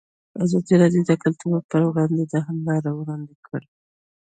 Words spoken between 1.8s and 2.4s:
وړاندې د